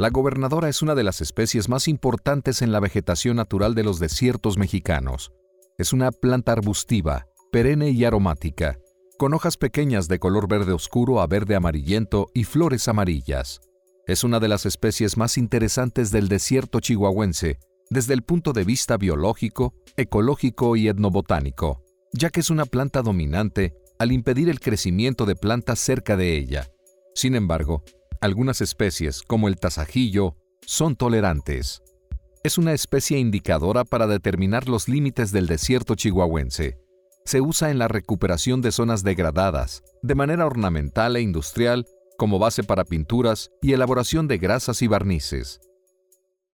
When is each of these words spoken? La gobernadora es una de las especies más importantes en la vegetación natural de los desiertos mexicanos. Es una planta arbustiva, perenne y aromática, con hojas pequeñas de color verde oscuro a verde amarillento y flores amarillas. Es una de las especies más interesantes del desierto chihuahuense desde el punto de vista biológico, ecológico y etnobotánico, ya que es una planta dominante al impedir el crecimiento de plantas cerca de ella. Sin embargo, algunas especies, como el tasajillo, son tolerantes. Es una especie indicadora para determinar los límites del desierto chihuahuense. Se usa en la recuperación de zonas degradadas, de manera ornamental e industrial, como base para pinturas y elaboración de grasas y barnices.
La 0.00 0.08
gobernadora 0.08 0.70
es 0.70 0.80
una 0.80 0.94
de 0.94 1.04
las 1.04 1.20
especies 1.20 1.68
más 1.68 1.86
importantes 1.86 2.62
en 2.62 2.72
la 2.72 2.80
vegetación 2.80 3.36
natural 3.36 3.74
de 3.74 3.84
los 3.84 3.98
desiertos 3.98 4.56
mexicanos. 4.56 5.30
Es 5.76 5.92
una 5.92 6.10
planta 6.10 6.52
arbustiva, 6.52 7.26
perenne 7.52 7.90
y 7.90 8.06
aromática, 8.06 8.78
con 9.18 9.34
hojas 9.34 9.58
pequeñas 9.58 10.08
de 10.08 10.18
color 10.18 10.48
verde 10.48 10.72
oscuro 10.72 11.20
a 11.20 11.26
verde 11.26 11.54
amarillento 11.54 12.30
y 12.32 12.44
flores 12.44 12.88
amarillas. 12.88 13.60
Es 14.06 14.24
una 14.24 14.40
de 14.40 14.48
las 14.48 14.64
especies 14.64 15.18
más 15.18 15.36
interesantes 15.36 16.10
del 16.10 16.28
desierto 16.28 16.80
chihuahuense 16.80 17.58
desde 17.90 18.14
el 18.14 18.22
punto 18.22 18.54
de 18.54 18.64
vista 18.64 18.96
biológico, 18.96 19.74
ecológico 19.98 20.76
y 20.76 20.88
etnobotánico, 20.88 21.84
ya 22.14 22.30
que 22.30 22.40
es 22.40 22.48
una 22.48 22.64
planta 22.64 23.02
dominante 23.02 23.74
al 23.98 24.12
impedir 24.12 24.48
el 24.48 24.60
crecimiento 24.60 25.26
de 25.26 25.36
plantas 25.36 25.78
cerca 25.78 26.16
de 26.16 26.38
ella. 26.38 26.70
Sin 27.14 27.34
embargo, 27.34 27.84
algunas 28.20 28.60
especies, 28.60 29.22
como 29.22 29.48
el 29.48 29.56
tasajillo, 29.56 30.36
son 30.66 30.96
tolerantes. 30.96 31.82
Es 32.42 32.58
una 32.58 32.72
especie 32.72 33.18
indicadora 33.18 33.84
para 33.84 34.06
determinar 34.06 34.68
los 34.68 34.88
límites 34.88 35.32
del 35.32 35.46
desierto 35.46 35.94
chihuahuense. 35.94 36.78
Se 37.24 37.40
usa 37.40 37.70
en 37.70 37.78
la 37.78 37.88
recuperación 37.88 38.62
de 38.62 38.72
zonas 38.72 39.02
degradadas, 39.02 39.82
de 40.02 40.14
manera 40.14 40.46
ornamental 40.46 41.16
e 41.16 41.20
industrial, 41.20 41.86
como 42.16 42.38
base 42.38 42.62
para 42.62 42.84
pinturas 42.84 43.50
y 43.62 43.72
elaboración 43.72 44.28
de 44.28 44.38
grasas 44.38 44.82
y 44.82 44.86
barnices. 44.86 45.60